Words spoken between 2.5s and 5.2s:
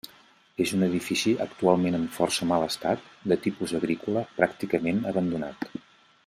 mal estat, de tipus agrícola, pràcticament